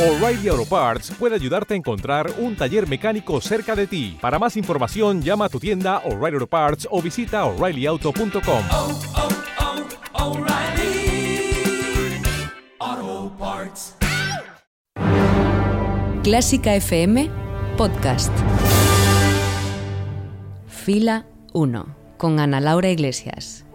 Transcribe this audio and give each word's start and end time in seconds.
O'Reilly 0.00 0.48
Auto 0.48 0.64
Parts 0.64 1.10
puede 1.18 1.34
ayudarte 1.34 1.74
a 1.74 1.76
encontrar 1.76 2.32
un 2.38 2.56
taller 2.56 2.88
mecánico 2.88 3.38
cerca 3.42 3.76
de 3.76 3.86
ti. 3.86 4.16
Para 4.18 4.38
más 4.38 4.56
información, 4.56 5.20
llama 5.20 5.44
a 5.44 5.48
tu 5.50 5.60
tienda 5.60 5.98
O'Reilly 6.06 6.36
Auto 6.36 6.46
Parts 6.46 6.88
o 6.90 7.02
visita 7.02 7.44
oreillyauto.com. 7.44 8.64
oh, 8.70 8.98
oh, 10.14 10.38
O'Reilly 10.38 11.52
Auto 12.78 13.36
Parts. 13.38 13.96
Clásica 16.22 16.74
FM 16.76 17.28
Podcast. 17.76 18.32
Fila 20.66 21.26
1 21.52 21.94
con 22.16 22.40
Ana 22.40 22.60
Laura 22.62 22.88
Iglesias. 22.88 23.66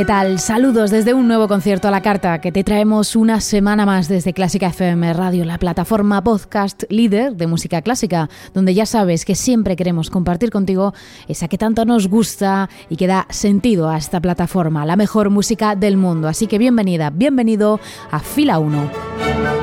¿Qué 0.00 0.06
tal? 0.06 0.38
Saludos 0.38 0.90
desde 0.90 1.12
un 1.12 1.28
nuevo 1.28 1.46
concierto 1.46 1.86
a 1.86 1.90
la 1.90 2.00
carta 2.00 2.40
que 2.40 2.52
te 2.52 2.64
traemos 2.64 3.16
una 3.16 3.38
semana 3.42 3.84
más 3.84 4.08
desde 4.08 4.32
Clásica 4.32 4.68
FM 4.68 5.12
Radio, 5.12 5.44
la 5.44 5.58
plataforma 5.58 6.24
podcast 6.24 6.84
líder 6.88 7.36
de 7.36 7.46
música 7.46 7.82
clásica, 7.82 8.30
donde 8.54 8.72
ya 8.72 8.86
sabes 8.86 9.26
que 9.26 9.34
siempre 9.34 9.76
queremos 9.76 10.08
compartir 10.08 10.48
contigo 10.48 10.94
esa 11.28 11.48
que 11.48 11.58
tanto 11.58 11.84
nos 11.84 12.08
gusta 12.08 12.70
y 12.88 12.96
que 12.96 13.08
da 13.08 13.26
sentido 13.28 13.90
a 13.90 13.98
esta 13.98 14.20
plataforma, 14.20 14.86
la 14.86 14.96
mejor 14.96 15.28
música 15.28 15.76
del 15.76 15.98
mundo. 15.98 16.28
Así 16.28 16.46
que 16.46 16.56
bienvenida, 16.56 17.10
bienvenido 17.10 17.78
a 18.10 18.20
Fila 18.20 18.58
1. 18.58 19.59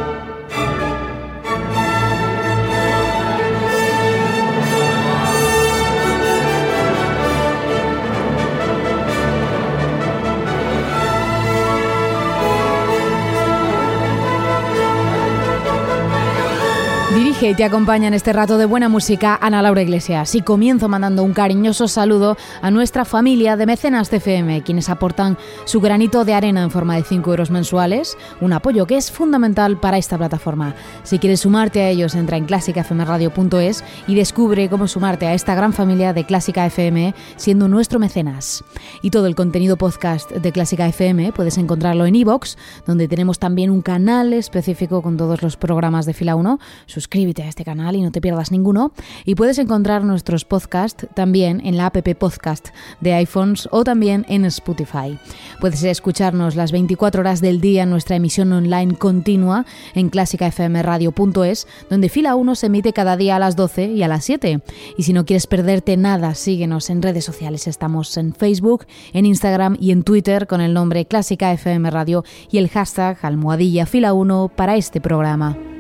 Y 17.48 17.56
te 17.56 17.64
acompaña 17.64 18.10
en 18.10 18.14
este 18.14 18.34
rato 18.34 18.58
de 18.58 18.66
buena 18.66 18.90
música 18.90 19.40
Ana 19.42 19.62
Laura 19.62 19.82
Iglesias 19.82 20.36
y 20.36 20.42
comienzo 20.42 20.90
mandando 20.90 21.24
un 21.24 21.32
cariñoso 21.32 21.88
saludo 21.88 22.36
a 22.62 22.72
nuestra 22.72 23.06
familia 23.06 23.56
de 23.56 23.66
mecenas 23.66 24.12
de 24.12 24.18
FM, 24.18 24.64
quienes 24.64 24.90
aportan 24.90 25.38
su 25.64 25.80
granito 25.80 26.26
de 26.26 26.34
arena 26.34 26.62
en 26.62 26.72
forma 26.72 26.98
de 26.98 27.04
5 27.04 27.30
euros 27.30 27.50
mensuales, 27.50 28.18
un 28.42 28.52
apoyo 28.52 28.86
que 28.86 28.98
es 28.98 29.12
fundamental 29.12 29.80
para 29.80 29.98
esta 29.98 30.18
plataforma. 30.18 30.76
Si 31.04 31.20
quieres 31.20 31.40
sumarte 31.40 31.80
a 31.84 31.90
ellos, 31.90 32.16
entra 32.16 32.36
en 32.36 32.48
clásicafmradio.es 32.48 33.82
y 34.08 34.16
descubre 34.16 34.68
cómo 34.68 34.90
sumarte 34.90 35.26
a 35.26 35.34
esta 35.34 35.56
gran 35.56 35.72
familia 35.72 36.12
de 36.12 36.26
Clásica 36.26 36.66
FM 36.66 37.16
siendo 37.38 37.70
nuestro 37.70 37.98
mecenas. 37.98 38.66
Y 39.02 39.10
todo 39.10 39.26
el 39.26 39.36
contenido 39.36 39.78
podcast 39.78 40.32
de 40.32 40.52
Clásica 40.52 40.86
FM 40.86 41.32
puedes 41.32 41.58
encontrarlo 41.58 42.06
en 42.06 42.16
iVoox, 42.16 42.58
donde 42.86 43.08
tenemos 43.08 43.40
también 43.40 43.70
un 43.70 43.82
canal 43.82 44.34
específico 44.34 45.02
con 45.02 45.16
todos 45.16 45.42
los 45.42 45.56
programas 45.56 46.06
de 46.06 46.14
Fila 46.14 46.36
1 46.36 46.60
suscríbete 46.88 47.37
a 47.44 47.48
este 47.48 47.64
canal 47.64 47.96
y 47.96 48.02
no 48.02 48.12
te 48.12 48.22
pierdas 48.22 48.52
ninguno. 48.52 48.92
Y 49.26 49.36
puedes 49.36 49.58
encontrar 49.58 50.04
nuestros 50.04 50.46
podcasts 50.46 51.08
también 51.14 51.62
en 51.66 51.78
la 51.78 51.88
app 51.88 51.98
Podcast 52.18 52.70
de 53.02 53.14
iPhones 53.14 53.68
o 53.72 53.84
también 53.84 54.26
en 54.30 54.46
Spotify. 54.46 55.18
Puedes 55.60 55.84
escucharnos 55.84 56.56
las 56.56 56.72
24 56.72 57.22
horas 57.22 57.42
del 57.42 57.60
día 57.60 57.84
en 57.84 57.90
nuestra 57.90 58.16
emisión 58.16 58.54
online 58.54 58.96
continua 58.96 59.66
en 59.94 60.10
clásicafmradio.es, 60.10 61.68
donde 61.90 62.10
Fila 62.10 62.36
1 62.36 62.56
se 62.56 62.68
emite 62.68 62.94
cada 62.94 63.18
día 63.18 63.36
a 63.36 63.40
las 63.40 63.56
12 63.56 63.88
y 63.88 64.04
a 64.04 64.08
las 64.08 64.26
7. 64.26 64.62
Y 64.98 65.04
si 65.04 65.14
no 65.14 65.26
quieres 65.26 65.48
perderte 65.48 65.98
nada, 65.98 66.36
síguenos 66.36 66.90
en 66.90 67.02
redes 67.02 67.26
sociales. 67.26 67.68
Estamos 67.68 68.16
en 68.18 68.34
Facebook, 68.34 68.86
en 69.14 69.26
Instagram 69.26 69.78
y 69.80 69.92
en 69.92 70.04
Twitter 70.04 70.48
con 70.48 70.62
el 70.62 70.74
nombre 70.74 71.06
Clásica 71.06 71.52
FM 71.52 71.90
Radio 71.92 72.24
y 72.52 72.58
el 72.58 72.70
hashtag 72.70 73.18
almohadilla 73.22 73.86
Fila 73.86 74.14
1 74.14 74.52
para 74.56 74.76
este 74.76 75.02
programa. 75.02 75.77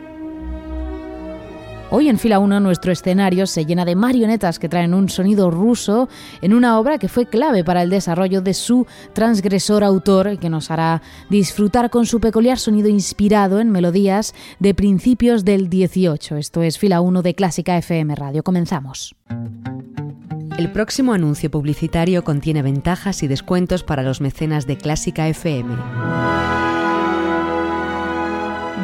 Hoy 1.89 2.09
en 2.09 2.19
fila 2.19 2.39
1 2.39 2.59
nuestro 2.59 2.91
escenario 2.91 3.47
se 3.47 3.65
llena 3.65 3.85
de 3.85 3.95
marionetas 3.95 4.59
que 4.59 4.67
traen 4.67 4.93
un 4.93 5.07
sonido 5.07 5.49
ruso 5.49 6.09
en 6.41 6.53
una 6.53 6.79
obra 6.79 6.97
que 6.97 7.07
fue 7.07 7.27
clave 7.27 7.63
para 7.63 7.81
el 7.81 7.89
desarrollo 7.89 8.41
de 8.41 8.53
su 8.53 8.85
transgresor 9.13 9.85
autor 9.85 10.37
que 10.37 10.49
nos 10.49 10.69
hará 10.69 11.01
disfrutar 11.29 11.89
con 11.89 12.05
su 12.05 12.19
peculiar 12.19 12.59
sonido 12.59 12.89
inspirado 12.89 13.61
en 13.61 13.71
melodías 13.71 14.35
de 14.59 14.73
principios 14.73 15.45
del 15.45 15.69
18. 15.69 16.35
Esto 16.35 16.61
es 16.61 16.77
fila 16.77 16.99
1 16.99 17.21
de 17.21 17.35
Clásica 17.35 17.77
FM 17.77 18.15
Radio. 18.15 18.43
Comenzamos. 18.43 19.15
El 20.57 20.71
próximo 20.73 21.13
anuncio 21.13 21.49
publicitario 21.49 22.25
contiene 22.25 22.63
ventajas 22.63 23.23
y 23.23 23.27
descuentos 23.27 23.83
para 23.83 24.03
los 24.03 24.19
mecenas 24.19 24.67
de 24.67 24.77
Clásica 24.77 25.29
FM. 25.29 25.73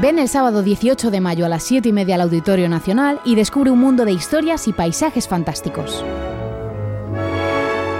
Ven 0.04 0.20
el 0.20 0.28
sábado 0.28 0.64
18 0.64 1.12
de 1.12 1.22
mayo 1.22 1.46
a 1.46 1.48
las 1.48 1.64
7 1.64 1.88
y 1.88 1.94
media 1.94 2.16
al 2.16 2.22
Auditorio 2.24 2.68
Nacional 2.68 3.22
y 3.24 3.36
descubre 3.36 3.72
un 3.72 3.80
mundo 3.80 4.04
de 4.04 4.12
historias 4.12 4.68
y 4.68 4.74
paisajes 4.74 5.30
fantásticos. 5.30 6.04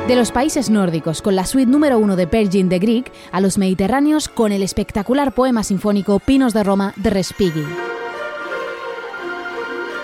De 0.10 0.18
los 0.18 0.34
países 0.34 0.70
nórdicos, 0.70 1.22
con 1.22 1.38
la 1.38 1.46
suite 1.46 1.72
número 1.72 1.98
uno 2.00 2.18
de 2.18 2.28
Pergin 2.28 2.68
de 2.68 2.80
Grieg, 2.80 3.10
a 3.32 3.40
los 3.40 3.58
mediterráneos 3.58 4.28
con 4.28 4.52
el 4.52 4.64
espectacular 4.64 5.34
poema 5.34 5.64
sinfónico 5.64 6.20
Pinos 6.20 6.54
de 6.54 6.64
Roma 6.66 6.92
de 6.98 7.10
Respighi. 7.10 7.64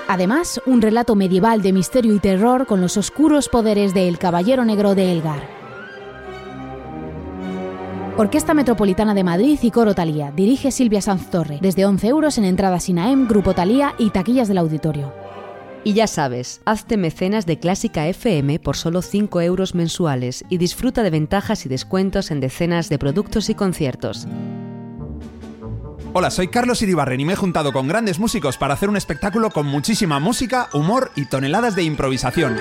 Además, 0.07 0.61
un 0.65 0.81
relato 0.81 1.15
medieval 1.15 1.61
de 1.61 1.73
misterio 1.73 2.15
y 2.15 2.19
terror 2.19 2.65
con 2.65 2.79
los 2.79 2.95
oscuros 2.95 3.49
poderes 3.49 3.93
de 3.93 4.07
El 4.07 4.19
Caballero 4.19 4.63
Negro 4.63 4.95
de 4.95 5.11
Elgar. 5.11 5.58
Orquesta 8.19 8.53
Metropolitana 8.53 9.13
de 9.13 9.23
Madrid 9.23 9.57
y 9.61 9.71
Coro 9.71 9.95
Talía. 9.95 10.33
Dirige 10.35 10.71
Silvia 10.71 11.01
Sanz 11.01 11.29
Torre. 11.29 11.59
Desde 11.61 11.85
11 11.85 12.07
euros 12.07 12.37
en 12.37 12.43
entradas 12.43 12.89
INAEM, 12.89 13.29
Grupo 13.29 13.53
Talía 13.53 13.95
y 13.97 14.09
taquillas 14.09 14.49
del 14.49 14.57
auditorio. 14.57 15.13
Y 15.85 15.93
ya 15.93 16.05
sabes, 16.05 16.59
hazte 16.65 16.97
mecenas 16.97 17.45
de 17.45 17.59
Clásica 17.59 18.09
FM 18.09 18.59
por 18.59 18.75
solo 18.75 19.01
5 19.01 19.39
euros 19.39 19.73
mensuales 19.73 20.43
y 20.49 20.57
disfruta 20.57 21.01
de 21.01 21.11
ventajas 21.11 21.65
y 21.65 21.69
descuentos 21.69 22.29
en 22.29 22.41
decenas 22.41 22.89
de 22.89 22.99
productos 22.99 23.49
y 23.49 23.55
conciertos. 23.55 24.27
Hola, 26.11 26.29
soy 26.29 26.49
Carlos 26.49 26.81
Iribarren 26.81 27.21
y 27.21 27.23
me 27.23 27.33
he 27.33 27.37
juntado 27.37 27.71
con 27.71 27.87
grandes 27.87 28.19
músicos 28.19 28.57
para 28.57 28.73
hacer 28.73 28.89
un 28.89 28.97
espectáculo 28.97 29.49
con 29.49 29.65
muchísima 29.65 30.19
música, 30.19 30.67
humor 30.73 31.11
y 31.15 31.27
toneladas 31.27 31.73
de 31.73 31.83
improvisación. 31.83 32.57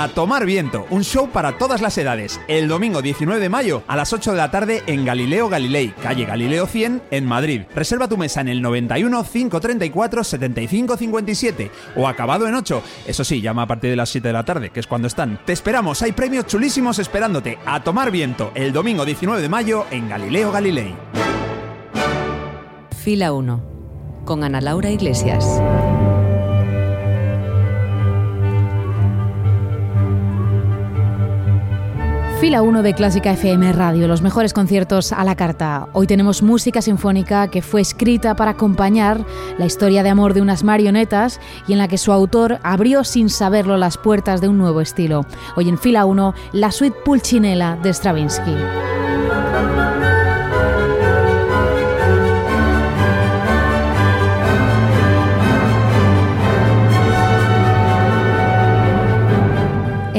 A 0.00 0.08
Tomar 0.08 0.46
Viento, 0.46 0.86
un 0.88 1.04
show 1.04 1.28
para 1.28 1.58
todas 1.58 1.82
las 1.82 1.98
edades, 1.98 2.40
el 2.48 2.68
domingo 2.68 3.02
19 3.02 3.38
de 3.38 3.50
mayo 3.50 3.82
a 3.86 3.96
las 3.96 4.14
8 4.14 4.30
de 4.30 4.36
la 4.38 4.50
tarde 4.50 4.82
en 4.86 5.04
Galileo 5.04 5.50
Galilei, 5.50 5.90
calle 5.90 6.24
Galileo 6.24 6.66
100, 6.66 7.02
en 7.10 7.26
Madrid. 7.26 7.64
Reserva 7.74 8.08
tu 8.08 8.16
mesa 8.16 8.40
en 8.40 8.48
el 8.48 8.62
91 8.62 9.22
534 9.22 10.24
75 10.24 10.96
57 10.96 11.70
o 11.96 12.08
acabado 12.08 12.48
en 12.48 12.54
8. 12.54 12.82
Eso 13.08 13.24
sí, 13.24 13.42
llama 13.42 13.64
a 13.64 13.66
partir 13.66 13.90
de 13.90 13.96
las 13.96 14.08
7 14.08 14.26
de 14.26 14.32
la 14.32 14.46
tarde, 14.46 14.70
que 14.70 14.80
es 14.80 14.86
cuando 14.86 15.06
están. 15.06 15.38
Te 15.44 15.52
esperamos, 15.52 16.00
hay 16.00 16.12
premios 16.12 16.46
chulísimos 16.46 16.98
esperándote. 16.98 17.58
A 17.66 17.84
Tomar 17.84 18.10
Viento, 18.10 18.52
el 18.54 18.72
domingo 18.72 19.04
19 19.04 19.42
de 19.42 19.48
mayo 19.50 19.84
en 19.90 20.08
Galileo 20.08 20.50
Galilei. 20.50 20.94
Fila 23.04 23.34
1 23.34 23.62
con 24.24 24.44
Ana 24.44 24.62
Laura 24.62 24.88
Iglesias. 24.88 25.60
Fila 32.40 32.62
1 32.62 32.82
de 32.82 32.94
Clásica 32.94 33.32
FM 33.32 33.70
Radio, 33.74 34.08
los 34.08 34.22
mejores 34.22 34.54
conciertos 34.54 35.12
a 35.12 35.24
la 35.24 35.36
carta. 35.36 35.88
Hoy 35.92 36.06
tenemos 36.06 36.42
música 36.42 36.80
sinfónica 36.80 37.48
que 37.48 37.60
fue 37.60 37.82
escrita 37.82 38.34
para 38.34 38.52
acompañar 38.52 39.26
la 39.58 39.66
historia 39.66 40.02
de 40.02 40.08
amor 40.08 40.32
de 40.32 40.40
unas 40.40 40.64
marionetas 40.64 41.38
y 41.68 41.74
en 41.74 41.78
la 41.78 41.86
que 41.86 41.98
su 41.98 42.12
autor 42.12 42.58
abrió 42.62 43.04
sin 43.04 43.28
saberlo 43.28 43.76
las 43.76 43.98
puertas 43.98 44.40
de 44.40 44.48
un 44.48 44.56
nuevo 44.56 44.80
estilo. 44.80 45.26
Hoy 45.54 45.68
en 45.68 45.76
Fila 45.76 46.06
1, 46.06 46.32
la 46.52 46.72
suite 46.72 46.96
Pulcinella 47.04 47.78
de 47.82 47.92
Stravinsky. 47.92 48.56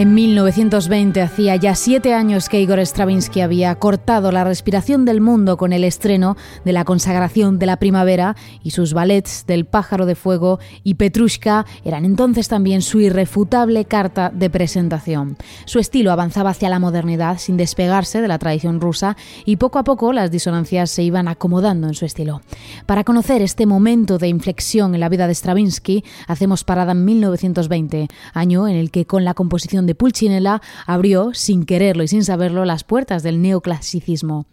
En 0.02 0.16
1920 0.16 1.22
hacía 1.22 1.56
ya 1.58 1.76
siete 1.76 2.16
años 2.16 2.50
que 2.50 2.60
Igor 2.60 2.80
Stravinsky 2.80 3.42
había 3.42 3.76
cortado 3.76 4.32
la 4.32 4.44
respiración 4.44 5.06
del 5.06 5.22
mundo 5.22 5.58
con 5.58 5.74
el 5.74 5.84
estreno 5.84 6.38
de 6.66 6.74
la 6.74 6.86
consagración 6.86 7.60
de 7.60 7.68
la 7.68 7.78
primavera 7.78 8.36
y 8.64 8.72
sus 8.72 8.96
ballets 8.96 9.46
del 9.46 9.66
pájaro 9.66 10.08
de 10.08 10.16
fuego 10.16 10.58
y 10.84 10.96
Petrushka 10.96 11.68
eran 11.86 12.04
entonces 12.04 12.48
también 12.48 12.82
su 12.82 13.00
irrefutable 13.00 13.86
carta 13.86 14.32
de 14.34 14.50
presentación. 14.50 15.38
Su 15.66 15.78
estilo 15.78 16.12
avanzaba 16.12 16.50
hacia 16.50 16.70
la 16.70 16.80
modernidad 16.80 17.38
sin 17.38 17.56
despegarse 17.56 18.22
de 18.24 18.28
la 18.28 18.40
tradición 18.40 18.82
rusa 18.82 19.16
y 19.46 19.58
poco 19.58 19.78
a 19.78 19.84
poco 19.84 20.14
las 20.14 20.32
disonancias 20.32 20.90
se 20.90 21.04
iban 21.04 21.28
acomodando 21.28 21.88
en 21.88 21.94
su 21.94 22.06
estilo. 22.06 22.42
Para 22.88 23.04
conocer 23.04 23.44
este 23.44 23.68
momento 23.68 24.18
de 24.18 24.30
inflexión 24.30 24.96
en 24.96 25.00
la 25.00 25.10
vida 25.10 25.28
de 25.28 25.36
Stravinsky, 25.36 26.04
hacemos 26.26 26.64
parada 26.64 26.94
en 26.94 27.06
1920, 27.06 28.08
año 28.34 28.68
en 28.68 28.78
el 28.78 28.90
que 28.90 29.06
con 29.06 29.26
la 29.26 29.36
composición 29.36 29.86
de 29.86 29.91
Pulcinella 29.96 30.62
abrió, 30.86 31.32
sin 31.34 31.66
quererlo 31.66 32.04
y 32.04 32.08
sin 32.08 32.24
saberlo, 32.24 32.66
las 32.66 32.84
puertas 32.84 33.24
del 33.24 33.42
neoclasicismo. 33.42 34.46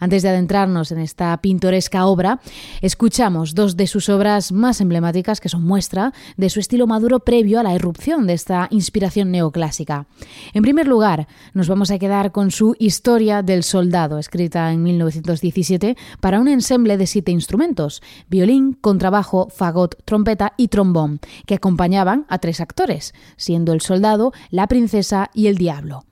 Antes 0.00 0.22
de 0.22 0.28
adentrarnos 0.28 0.92
en 0.92 0.98
esta 0.98 1.36
pintoresca 1.38 2.06
obra, 2.06 2.40
escuchamos 2.80 3.54
dos 3.54 3.76
de 3.76 3.86
sus 3.86 4.08
obras 4.08 4.52
más 4.52 4.80
emblemáticas 4.80 5.40
que 5.40 5.48
son 5.48 5.62
muestra 5.64 6.12
de 6.36 6.50
su 6.50 6.60
estilo 6.60 6.86
maduro 6.86 7.20
previo 7.20 7.60
a 7.60 7.62
la 7.62 7.74
irrupción 7.74 8.26
de 8.26 8.34
esta 8.34 8.68
inspiración 8.70 9.30
neoclásica. 9.30 10.06
En 10.52 10.62
primer 10.62 10.86
lugar, 10.86 11.26
nos 11.52 11.68
vamos 11.68 11.90
a 11.90 11.98
quedar 11.98 12.32
con 12.32 12.50
su 12.50 12.76
Historia 12.78 13.42
del 13.42 13.62
Soldado, 13.62 14.18
escrita 14.18 14.72
en 14.72 14.82
1917 14.82 15.96
para 16.20 16.40
un 16.40 16.48
ensemble 16.48 16.96
de 16.96 17.06
siete 17.06 17.32
instrumentos, 17.32 18.02
violín, 18.28 18.74
contrabajo, 18.80 19.48
fagot, 19.50 19.96
trompeta 20.04 20.54
y 20.56 20.68
trombón, 20.68 21.20
que 21.46 21.54
acompañaban 21.54 22.26
a 22.28 22.38
tres 22.38 22.60
actores, 22.60 23.14
siendo 23.36 23.72
el 23.72 23.80
soldado 23.80 24.32
la 24.50 24.66
princesa 24.84 25.30
y 25.32 25.46
el 25.46 25.56
diablo. 25.56 26.04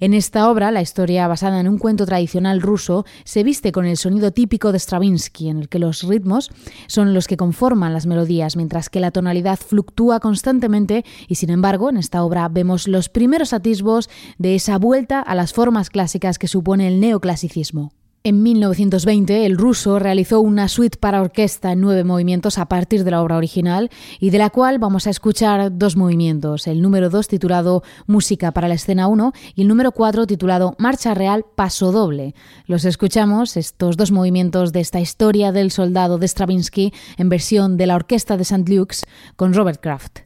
En 0.00 0.12
esta 0.12 0.50
obra, 0.50 0.70
la 0.70 0.82
historia 0.82 1.26
basada 1.28 1.60
en 1.60 1.68
un 1.68 1.78
cuento 1.78 2.04
tradicional 2.04 2.60
ruso 2.60 3.06
se 3.24 3.42
viste 3.42 3.72
con 3.72 3.86
el 3.86 3.96
sonido 3.96 4.32
típico 4.32 4.70
de 4.70 4.78
Stravinsky, 4.78 5.48
en 5.48 5.60
el 5.60 5.68
que 5.70 5.78
los 5.78 6.02
ritmos 6.02 6.50
son 6.88 7.14
los 7.14 7.26
que 7.26 7.38
conforman 7.38 7.94
las 7.94 8.04
melodías, 8.06 8.54
mientras 8.54 8.90
que 8.90 9.00
la 9.00 9.12
tonalidad 9.12 9.58
fluctúa 9.58 10.20
constantemente 10.20 11.06
y, 11.26 11.36
sin 11.36 11.48
embargo, 11.48 11.88
en 11.88 11.96
esta 11.96 12.22
obra 12.22 12.48
vemos 12.48 12.86
los 12.86 13.08
primeros 13.08 13.54
atisbos 13.54 14.10
de 14.36 14.54
esa 14.54 14.76
vuelta 14.76 15.20
a 15.20 15.34
las 15.34 15.54
formas 15.54 15.88
clásicas 15.88 16.38
que 16.38 16.48
supone 16.48 16.86
el 16.86 17.00
neoclasicismo. 17.00 17.92
En 18.24 18.42
1920, 18.42 19.46
el 19.46 19.56
ruso 19.56 19.98
realizó 20.00 20.40
una 20.40 20.68
suite 20.68 20.98
para 20.98 21.20
orquesta 21.20 21.72
en 21.72 21.80
nueve 21.80 22.02
movimientos 22.02 22.58
a 22.58 22.66
partir 22.66 23.04
de 23.04 23.12
la 23.12 23.22
obra 23.22 23.36
original 23.36 23.90
y 24.18 24.30
de 24.30 24.38
la 24.38 24.50
cual 24.50 24.80
vamos 24.80 25.06
a 25.06 25.10
escuchar 25.10 25.78
dos 25.78 25.96
movimientos, 25.96 26.66
el 26.66 26.82
número 26.82 27.10
2 27.10 27.28
titulado 27.28 27.84
Música 28.06 28.50
para 28.50 28.66
la 28.66 28.74
escena 28.74 29.06
1 29.06 29.32
y 29.54 29.62
el 29.62 29.68
número 29.68 29.92
4 29.92 30.26
titulado 30.26 30.74
Marcha 30.78 31.14
Real 31.14 31.44
Paso 31.54 31.92
Doble. 31.92 32.34
Los 32.66 32.84
escuchamos, 32.84 33.56
estos 33.56 33.96
dos 33.96 34.10
movimientos 34.10 34.72
de 34.72 34.80
esta 34.80 35.00
historia 35.00 35.52
del 35.52 35.70
soldado 35.70 36.18
de 36.18 36.26
Stravinsky 36.26 36.92
en 37.18 37.28
versión 37.28 37.76
de 37.76 37.86
la 37.86 37.94
orquesta 37.94 38.36
de 38.36 38.42
St. 38.42 38.64
Luke's 38.68 39.06
con 39.36 39.54
Robert 39.54 39.80
Kraft. 39.80 40.18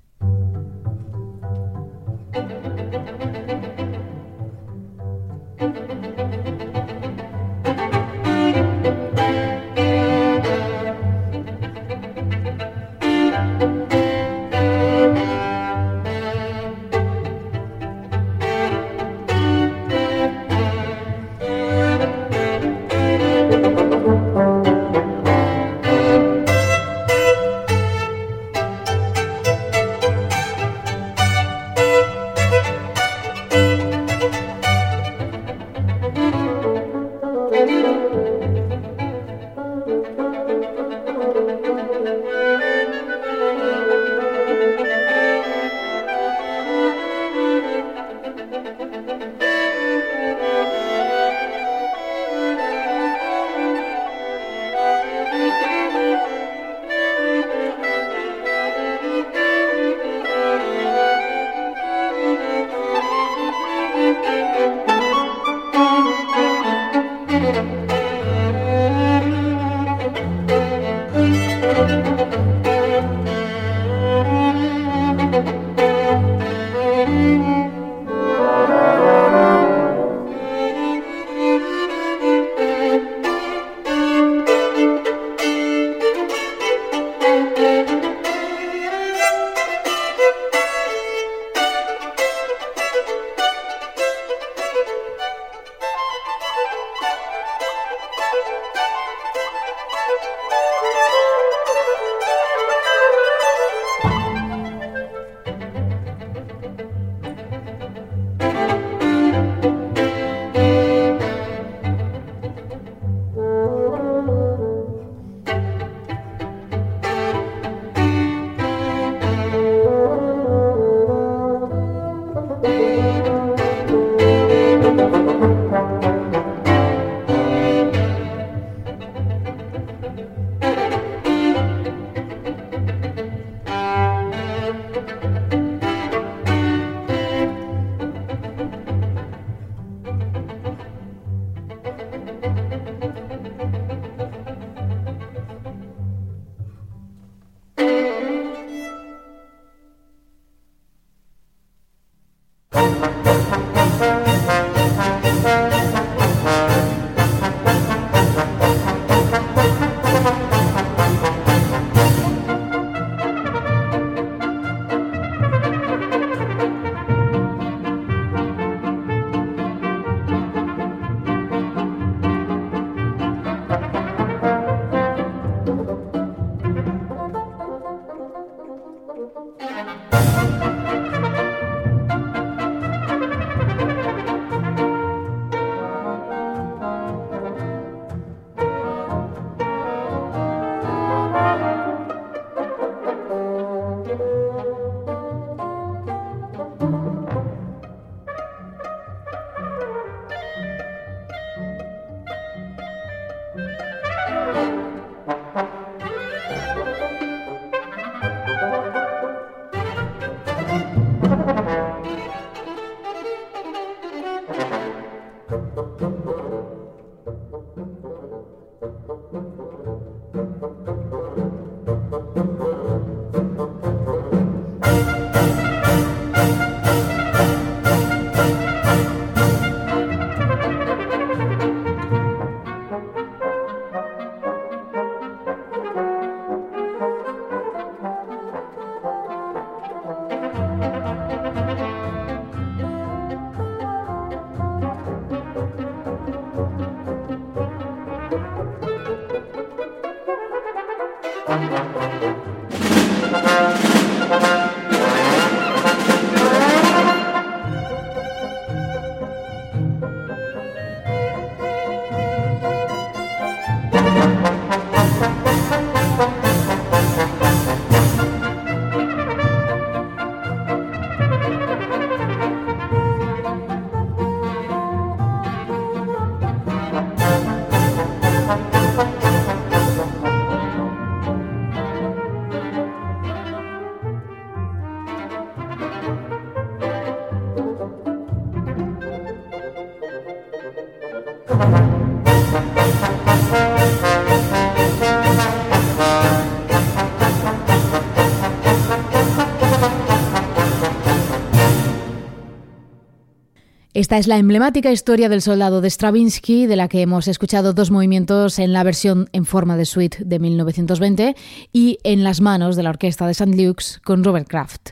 Esta 304.13 304.21
es 304.21 304.27
la 304.27 304.37
emblemática 304.37 304.93
historia 304.93 305.31
del 305.31 305.41
soldado 305.41 305.81
de 305.81 305.89
Stravinsky, 305.89 306.67
de 306.67 306.77
la 306.77 306.87
que 306.87 307.01
hemos 307.01 307.29
escuchado 307.29 307.73
dos 307.73 307.91
movimientos 307.91 308.59
en 308.59 308.75
la 308.75 308.83
versión 308.83 309.31
en 309.33 309.47
forma 309.47 309.79
de 309.79 309.87
suite 309.87 310.19
de 310.23 310.39
1920 310.39 311.35
y 311.73 311.97
en 312.05 312.23
las 312.23 312.43
manos 312.43 312.77
de 312.77 312.83
la 312.83 312.91
orquesta 312.91 313.25
de 313.25 313.33
St. 313.33 313.57
Luke's 313.57 314.03
con 314.05 314.23
Robert 314.23 314.47
Kraft. 314.49 314.91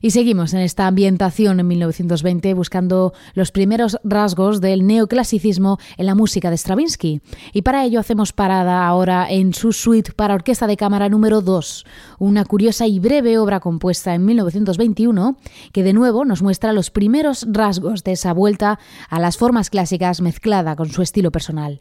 Y 0.00 0.12
seguimos 0.12 0.54
en 0.54 0.60
esta 0.60 0.86
ambientación 0.86 1.60
en 1.60 1.66
1920 1.66 2.54
buscando 2.54 3.12
los 3.34 3.50
primeros 3.50 3.98
rasgos 4.04 4.60
del 4.60 4.86
neoclasicismo 4.86 5.78
en 5.96 6.06
la 6.06 6.14
música 6.14 6.50
de 6.50 6.56
Stravinsky. 6.56 7.20
Y 7.52 7.62
para 7.62 7.84
ello 7.84 7.98
hacemos 7.98 8.32
parada 8.32 8.86
ahora 8.86 9.26
en 9.28 9.54
su 9.54 9.72
suite 9.72 10.12
para 10.12 10.34
orquesta 10.34 10.66
de 10.66 10.76
cámara 10.76 11.08
número 11.08 11.40
2, 11.40 11.84
una 12.18 12.44
curiosa 12.44 12.86
y 12.86 13.00
breve 13.00 13.38
obra 13.38 13.60
compuesta 13.60 14.14
en 14.14 14.24
1921 14.24 15.36
que 15.72 15.82
de 15.82 15.92
nuevo 15.92 16.24
nos 16.24 16.42
muestra 16.42 16.72
los 16.72 16.90
primeros 16.90 17.46
rasgos 17.50 18.04
de 18.04 18.12
esa 18.12 18.32
vuelta 18.32 18.78
a 19.08 19.18
las 19.18 19.36
formas 19.36 19.70
clásicas 19.70 20.20
mezclada 20.20 20.76
con 20.76 20.90
su 20.90 21.02
estilo 21.02 21.32
personal. 21.32 21.80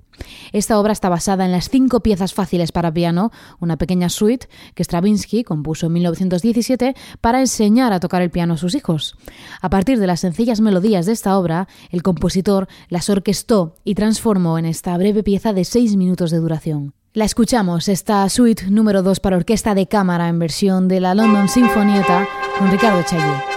Esta 0.51 0.79
obra 0.79 0.93
está 0.93 1.09
basada 1.09 1.45
en 1.45 1.51
las 1.51 1.69
cinco 1.69 2.01
piezas 2.01 2.33
fáciles 2.33 2.71
para 2.71 2.91
piano, 2.91 3.31
una 3.59 3.77
pequeña 3.77 4.09
suite 4.09 4.49
que 4.73 4.83
Stravinsky 4.83 5.43
compuso 5.43 5.85
en 5.85 5.93
1917 5.93 6.95
para 7.21 7.39
enseñar 7.39 7.93
a 7.93 7.99
tocar 7.99 8.06
el 8.21 8.31
piano 8.31 8.55
a 8.55 8.57
sus 8.57 8.75
hijos. 8.75 9.15
A 9.61 9.69
partir 9.69 9.99
de 9.99 10.07
las 10.07 10.21
sencillas 10.21 10.61
melodías 10.61 11.05
de 11.05 11.13
esta 11.13 11.37
obra, 11.37 11.67
el 11.91 12.03
compositor 12.03 12.67
las 12.89 13.09
orquestó 13.09 13.75
y 13.83 13.95
transformó 13.95 14.57
en 14.57 14.65
esta 14.65 14.97
breve 14.97 15.23
pieza 15.23 15.53
de 15.53 15.65
seis 15.65 15.95
minutos 15.95 16.31
de 16.31 16.37
duración. 16.37 16.93
La 17.13 17.25
escuchamos, 17.25 17.87
esta 17.87 18.29
suite 18.29 18.69
número 18.69 19.01
2 19.01 19.19
para 19.19 19.37
orquesta 19.37 19.73
de 19.73 19.87
cámara 19.87 20.29
en 20.29 20.37
versión 20.37 20.87
de 20.87 20.99
la 20.99 21.15
London 21.15 21.49
Sinfonietta 21.49 22.27
con 22.59 22.69
Ricardo 22.69 23.01
Chailly. 23.03 23.56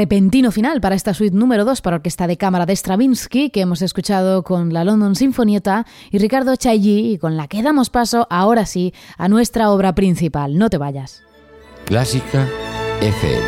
Repentino 0.00 0.50
final 0.50 0.80
para 0.80 0.94
esta 0.94 1.12
suite 1.12 1.36
número 1.36 1.66
2 1.66 1.82
para 1.82 1.96
orquesta 1.96 2.26
de 2.26 2.38
cámara 2.38 2.64
de 2.64 2.72
Stravinsky 2.72 3.50
que 3.50 3.60
hemos 3.60 3.82
escuchado 3.82 4.42
con 4.44 4.72
la 4.72 4.82
London 4.82 5.14
Sinfonietta 5.14 5.84
y 6.10 6.16
Ricardo 6.16 6.56
Chailly 6.56 7.12
y 7.12 7.18
con 7.18 7.36
la 7.36 7.48
que 7.48 7.62
damos 7.62 7.90
paso 7.90 8.26
ahora 8.30 8.64
sí 8.64 8.94
a 9.18 9.28
nuestra 9.28 9.70
obra 9.70 9.94
principal. 9.94 10.56
No 10.56 10.70
te 10.70 10.78
vayas. 10.78 11.22
Clásica 11.84 12.48
FM. 13.02 13.46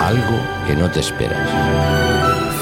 Algo 0.00 0.40
que 0.66 0.74
no 0.74 0.90
te 0.90 0.98
esperas. 0.98 2.01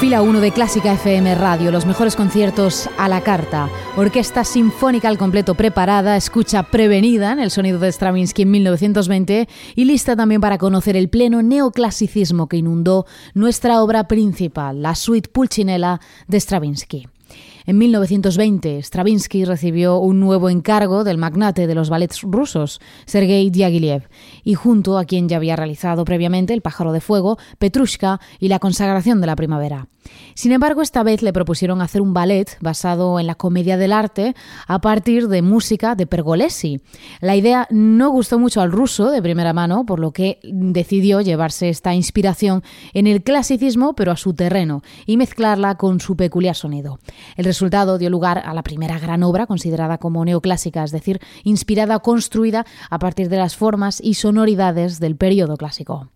Fila 0.01 0.23
1 0.23 0.41
de 0.41 0.51
Clásica 0.51 0.93
FM 0.93 1.35
Radio, 1.35 1.69
los 1.69 1.85
mejores 1.85 2.15
conciertos 2.15 2.89
a 2.97 3.07
la 3.07 3.21
carta. 3.21 3.69
Orquesta 3.95 4.43
sinfónica 4.43 5.07
al 5.07 5.19
completo 5.19 5.53
preparada, 5.53 6.17
escucha 6.17 6.63
prevenida 6.63 7.31
en 7.31 7.39
el 7.39 7.51
sonido 7.51 7.77
de 7.77 7.91
Stravinsky 7.91 8.41
en 8.41 8.49
1920 8.49 9.47
y 9.75 9.85
lista 9.85 10.15
también 10.15 10.41
para 10.41 10.57
conocer 10.57 10.97
el 10.97 11.07
pleno 11.07 11.43
neoclasicismo 11.43 12.49
que 12.49 12.57
inundó 12.57 13.05
nuestra 13.35 13.83
obra 13.83 14.07
principal, 14.07 14.81
la 14.81 14.95
suite 14.95 15.29
Pulcinella 15.29 15.99
de 16.27 16.39
Stravinsky. 16.39 17.07
En 17.65 17.77
1920, 17.77 18.79
Stravinsky 18.79 19.45
recibió 19.45 19.97
un 19.97 20.19
nuevo 20.19 20.49
encargo 20.49 21.03
del 21.03 21.17
magnate 21.17 21.67
de 21.67 21.75
los 21.75 21.89
ballets 21.89 22.21
rusos, 22.23 22.79
Sergei 23.05 23.49
Diaghilev, 23.49 24.09
y 24.43 24.55
junto 24.55 24.97
a 24.97 25.05
quien 25.05 25.29
ya 25.29 25.37
había 25.37 25.55
realizado 25.55 26.03
previamente 26.03 26.53
El 26.53 26.61
pájaro 26.61 26.91
de 26.91 27.01
fuego, 27.01 27.37
Petrushka 27.59 28.19
y 28.39 28.47
La 28.47 28.59
consagración 28.59 29.21
de 29.21 29.27
la 29.27 29.35
primavera. 29.35 29.87
Sin 30.33 30.51
embargo, 30.51 30.81
esta 30.81 31.03
vez 31.03 31.21
le 31.21 31.33
propusieron 31.33 31.81
hacer 31.81 32.01
un 32.01 32.13
ballet 32.13 32.57
basado 32.59 33.19
en 33.19 33.27
la 33.27 33.35
comedia 33.35 33.77
del 33.77 33.93
arte 33.93 34.35
a 34.67 34.79
partir 34.79 35.27
de 35.27 35.41
música 35.41 35.95
de 35.95 36.07
Pergolesi. 36.07 36.81
La 37.19 37.35
idea 37.35 37.67
no 37.69 38.09
gustó 38.09 38.39
mucho 38.39 38.61
al 38.61 38.71
ruso 38.71 39.11
de 39.11 39.21
primera 39.21 39.53
mano, 39.53 39.85
por 39.85 39.99
lo 39.99 40.11
que 40.11 40.39
decidió 40.43 41.21
llevarse 41.21 41.69
esta 41.69 41.93
inspiración 41.93 42.63
en 42.93 43.07
el 43.07 43.23
clasicismo, 43.23 43.93
pero 43.93 44.11
a 44.11 44.17
su 44.17 44.33
terreno, 44.33 44.81
y 45.05 45.17
mezclarla 45.17 45.75
con 45.75 45.99
su 45.99 46.15
peculiar 46.15 46.55
sonido. 46.55 46.99
Resultado 47.61 47.99
dio 47.99 48.09
lugar 48.09 48.41
a 48.43 48.55
la 48.55 48.63
primera 48.63 48.97
gran 48.97 49.21
obra 49.21 49.45
considerada 49.45 49.99
como 49.99 50.25
neoclásica, 50.25 50.83
es 50.83 50.89
decir, 50.89 51.19
inspirada 51.43 51.95
o 51.95 52.01
construida 52.01 52.65
a 52.89 52.97
partir 52.97 53.29
de 53.29 53.37
las 53.37 53.55
formas 53.55 54.01
y 54.01 54.15
sonoridades 54.15 54.99
del 54.99 55.15
periodo 55.15 55.57
clásico. 55.57 56.09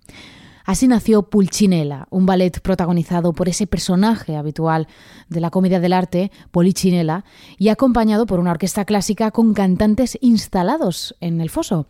Así 0.65 0.87
nació 0.87 1.21
Pulcinella, 1.21 2.07
un 2.09 2.25
ballet 2.25 2.59
protagonizado 2.59 3.33
por 3.33 3.47
ese 3.47 3.67
personaje 3.67 4.35
habitual 4.35 4.87
de 5.29 5.39
la 5.39 5.51
comedia 5.51 5.79
del 5.79 5.93
arte, 5.93 6.31
Polichinela, 6.49 7.23
y 7.59 7.69
acompañado 7.69 8.25
por 8.25 8.39
una 8.39 8.49
orquesta 8.49 8.83
clásica 8.83 9.29
con 9.29 9.53
cantantes 9.53 10.17
instalados 10.21 11.15
en 11.21 11.39
el 11.39 11.51
foso. 11.51 11.85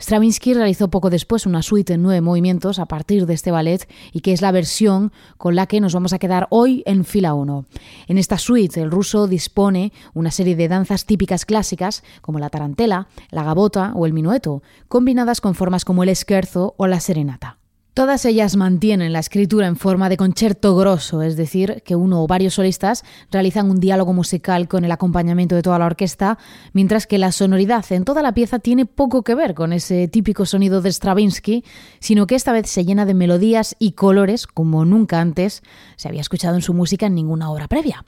Stravinsky 0.00 0.54
realizó 0.54 0.90
poco 0.90 1.10
después 1.10 1.44
una 1.44 1.62
suite 1.62 1.94
en 1.94 2.02
nueve 2.02 2.20
movimientos 2.20 2.78
a 2.78 2.86
partir 2.86 3.26
de 3.26 3.34
este 3.34 3.50
ballet 3.50 3.88
y 4.12 4.20
que 4.20 4.32
es 4.32 4.42
la 4.42 4.52
versión 4.52 5.10
con 5.36 5.56
la 5.56 5.66
que 5.66 5.80
nos 5.80 5.92
vamos 5.92 6.12
a 6.12 6.20
quedar 6.20 6.46
hoy 6.50 6.84
en 6.86 7.04
fila 7.04 7.34
1. 7.34 7.66
En 8.06 8.16
esta 8.16 8.38
suite 8.38 8.80
el 8.80 8.92
ruso 8.92 9.26
dispone 9.26 9.92
una 10.14 10.30
serie 10.30 10.54
de 10.54 10.68
danzas 10.68 11.04
típicas 11.04 11.44
clásicas 11.44 12.04
como 12.20 12.38
la 12.38 12.48
tarantela, 12.48 13.08
la 13.32 13.42
gabota 13.42 13.92
o 13.96 14.06
el 14.06 14.12
minueto, 14.12 14.62
combinadas 14.86 15.40
con 15.40 15.56
formas 15.56 15.84
como 15.84 16.04
el 16.04 16.08
esquerzo 16.08 16.74
o 16.76 16.86
la 16.86 17.00
serenata. 17.00 17.59
Todas 17.92 18.24
ellas 18.24 18.54
mantienen 18.54 19.12
la 19.12 19.18
escritura 19.18 19.66
en 19.66 19.74
forma 19.74 20.08
de 20.08 20.16
concierto 20.16 20.76
grosso, 20.76 21.22
es 21.22 21.36
decir, 21.36 21.82
que 21.84 21.96
uno 21.96 22.22
o 22.22 22.28
varios 22.28 22.54
solistas 22.54 23.04
realizan 23.32 23.68
un 23.68 23.80
diálogo 23.80 24.12
musical 24.12 24.68
con 24.68 24.84
el 24.84 24.92
acompañamiento 24.92 25.56
de 25.56 25.62
toda 25.62 25.78
la 25.80 25.86
orquesta, 25.86 26.38
mientras 26.72 27.08
que 27.08 27.18
la 27.18 27.32
sonoridad 27.32 27.84
en 27.90 28.04
toda 28.04 28.22
la 28.22 28.32
pieza 28.32 28.60
tiene 28.60 28.86
poco 28.86 29.22
que 29.22 29.34
ver 29.34 29.54
con 29.54 29.72
ese 29.72 30.06
típico 30.06 30.46
sonido 30.46 30.80
de 30.80 30.92
Stravinsky, 30.92 31.64
sino 31.98 32.28
que 32.28 32.36
esta 32.36 32.52
vez 32.52 32.70
se 32.70 32.84
llena 32.84 33.06
de 33.06 33.14
melodías 33.14 33.74
y 33.80 33.92
colores 33.92 34.46
como 34.46 34.84
nunca 34.84 35.20
antes 35.20 35.62
se 35.96 36.08
había 36.08 36.20
escuchado 36.20 36.54
en 36.54 36.62
su 36.62 36.74
música 36.74 37.06
en 37.06 37.16
ninguna 37.16 37.50
obra 37.50 37.66
previa. 37.66 38.04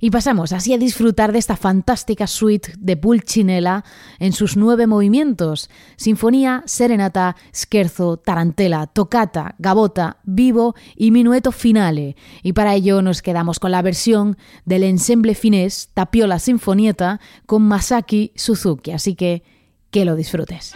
Y 0.00 0.10
pasamos 0.10 0.52
así 0.52 0.74
a 0.74 0.78
disfrutar 0.78 1.32
de 1.32 1.38
esta 1.38 1.56
fantástica 1.56 2.26
suite 2.26 2.72
de 2.78 2.96
Pulcinella 2.96 3.84
en 4.18 4.32
sus 4.32 4.56
nueve 4.56 4.86
movimientos: 4.86 5.70
sinfonía, 5.96 6.62
serenata, 6.66 7.36
scherzo, 7.54 8.16
tarantela, 8.16 8.86
toccata, 8.86 9.54
gabota, 9.58 10.18
vivo 10.24 10.74
y 10.94 11.10
minueto 11.10 11.52
finale. 11.52 12.16
Y 12.42 12.52
para 12.52 12.74
ello 12.74 13.02
nos 13.02 13.22
quedamos 13.22 13.58
con 13.58 13.70
la 13.70 13.82
versión 13.82 14.36
del 14.64 14.84
ensemble 14.84 15.34
finés 15.34 15.90
Tapiola 15.94 16.38
Sinfonieta 16.38 17.20
con 17.46 17.62
Masaki 17.62 18.32
Suzuki. 18.36 18.92
Así 18.92 19.14
que 19.14 19.42
que 19.90 20.04
lo 20.04 20.14
disfrutes. 20.14 20.74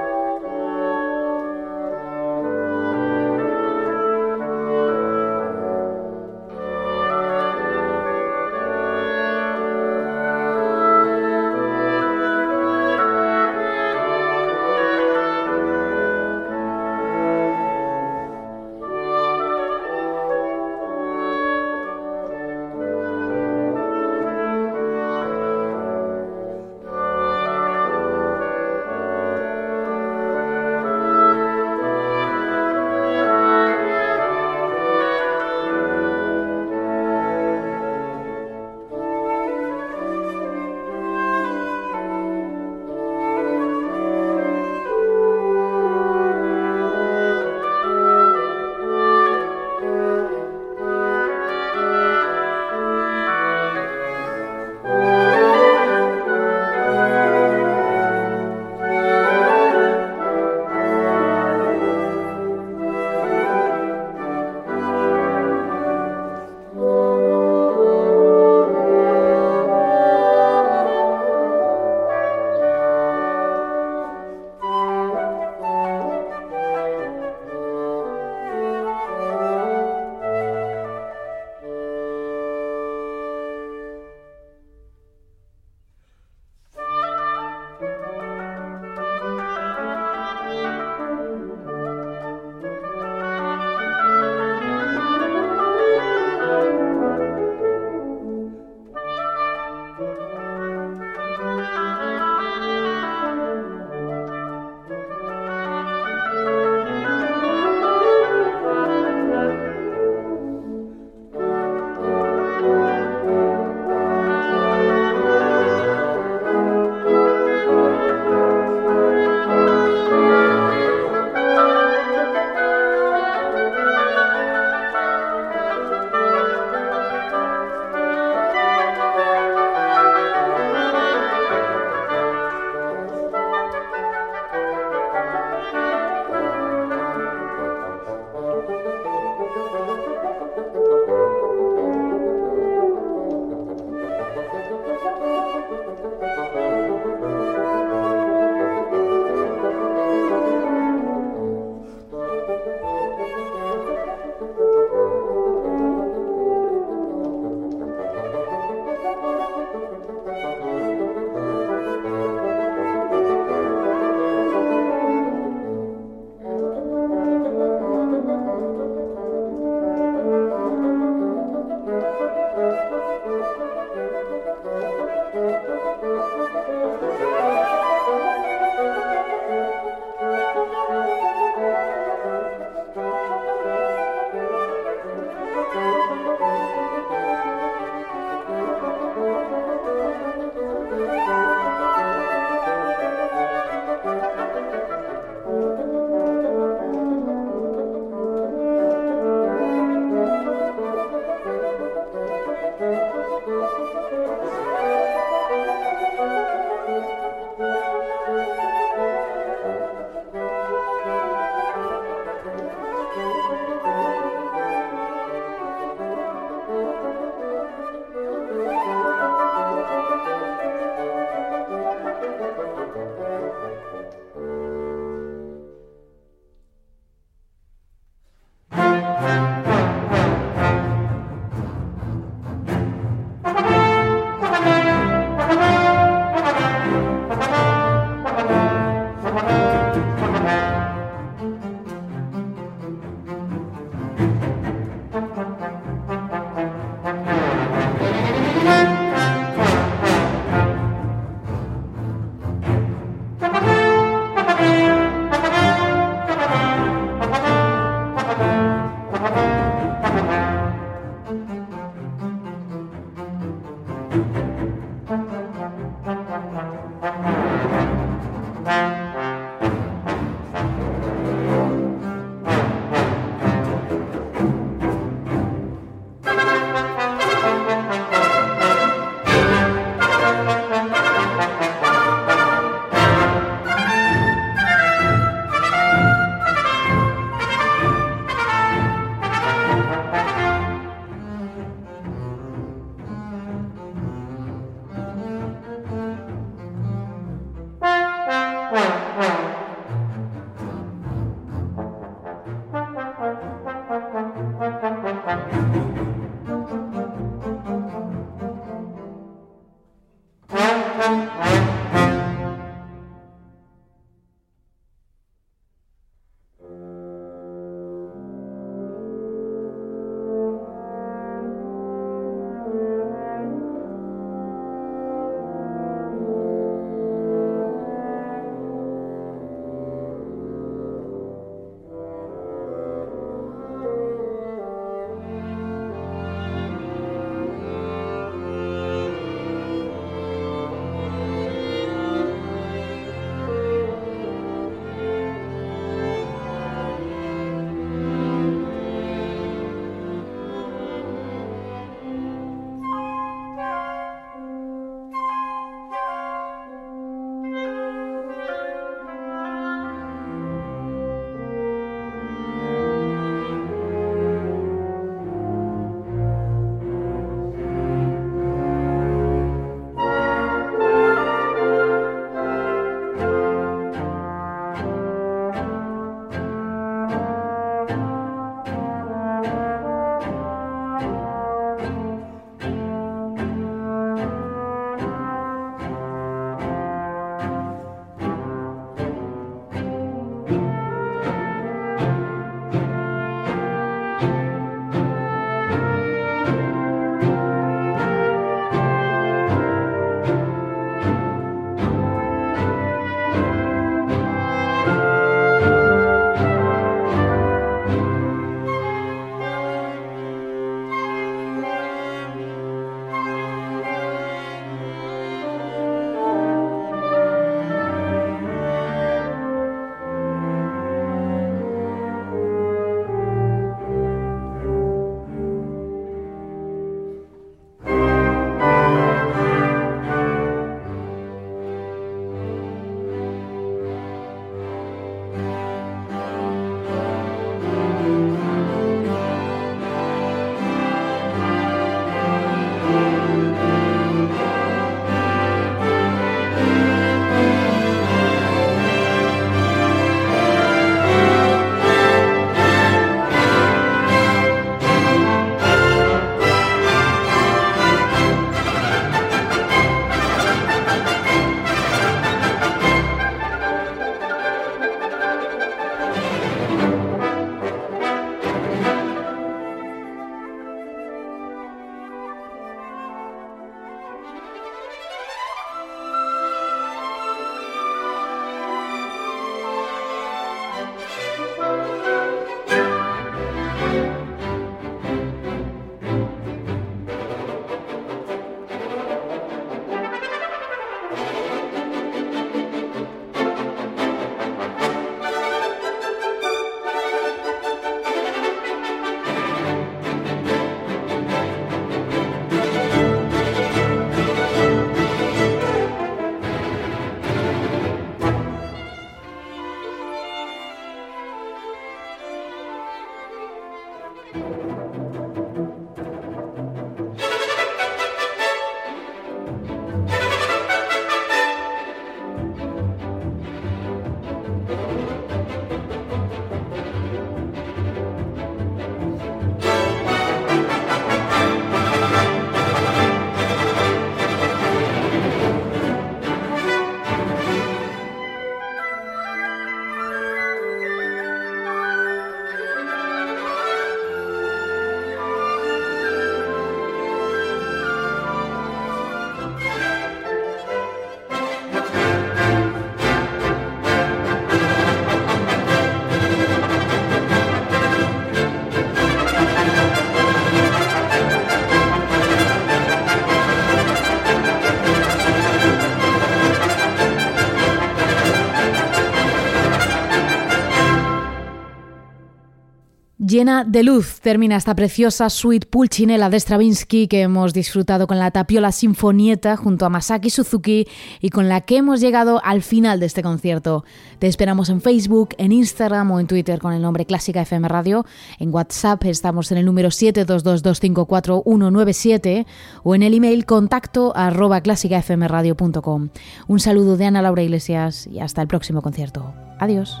Llena 573.28 573.64
de 573.64 573.82
luz 573.82 574.20
termina 574.22 574.56
esta 574.56 574.74
preciosa 574.74 575.28
suite 575.28 575.66
pulcinella 575.66 576.30
de 576.30 576.40
Stravinsky 576.40 577.08
que 577.08 577.20
hemos 577.20 577.52
disfrutado 577.52 578.06
con 578.06 578.18
la 578.18 578.30
Tapiola 578.30 578.72
Sinfonieta 578.72 579.58
junto 579.58 579.84
a 579.84 579.90
Masaki 579.90 580.30
Suzuki 580.30 580.86
y 581.20 581.28
con 581.28 581.46
la 581.46 581.60
que 581.60 581.76
hemos 581.76 582.00
llegado 582.00 582.40
al 582.42 582.62
final 582.62 583.00
de 583.00 583.06
este 583.06 583.22
concierto. 583.22 583.84
Te 584.18 584.28
esperamos 584.28 584.70
en 584.70 584.80
Facebook, 584.80 585.34
en 585.36 585.52
Instagram 585.52 586.10
o 586.10 586.20
en 586.20 586.26
Twitter 586.26 586.58
con 586.58 586.72
el 586.72 586.80
nombre 586.80 587.04
Clásica 587.04 587.42
FM 587.42 587.68
Radio. 587.68 588.06
En 588.38 588.50
WhatsApp 588.50 589.04
estamos 589.04 589.52
en 589.52 589.58
el 589.58 589.66
número 589.66 589.90
722254197 589.90 592.46
o 592.82 592.94
en 592.94 593.02
el 593.02 593.12
email 593.12 593.44
contacto 593.44 594.16
arroba 594.16 594.62
clásicafmradio.com. 594.62 596.08
Un 596.46 596.60
saludo 596.60 596.96
de 596.96 597.04
Ana 597.04 597.20
Laura 597.20 597.42
Iglesias 597.42 598.08
y 598.10 598.20
hasta 598.20 598.40
el 598.40 598.48
próximo 598.48 598.80
concierto. 598.80 599.34
Adiós. 599.58 600.00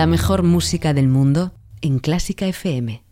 La 0.00 0.06
mejor 0.06 0.42
música 0.44 0.94
del 0.94 1.08
mundo 1.08 1.52
en 1.82 1.98
Clásica 1.98 2.46
FM 2.46 3.02